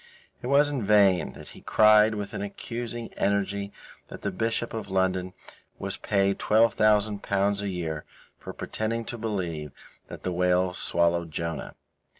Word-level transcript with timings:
It 0.41 0.47
was 0.47 0.67
in 0.69 0.81
vain 0.81 1.33
that 1.33 1.49
he 1.49 1.61
cried 1.61 2.15
with 2.15 2.33
an 2.33 2.41
accusing 2.41 3.13
energy 3.17 3.71
that 4.07 4.23
the 4.23 4.31
Bishop 4.31 4.73
of 4.73 4.89
London 4.89 5.33
was 5.77 5.97
paid 5.97 6.39
L12,000 6.39 7.61
a 7.61 7.69
year 7.69 8.05
for 8.39 8.51
pretending 8.51 9.05
to 9.05 9.17
believe 9.19 9.71
that 10.07 10.23
the 10.23 10.31
whale 10.33 10.73
swallowed 10.73 11.29
Jonah. 11.29 11.75